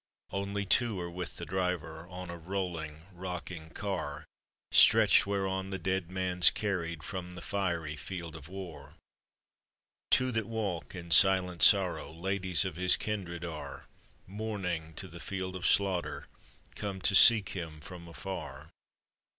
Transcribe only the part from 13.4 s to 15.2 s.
are— Mourning, to the